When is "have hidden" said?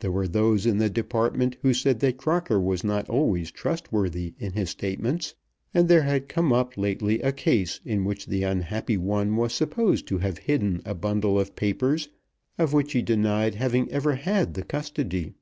10.18-10.82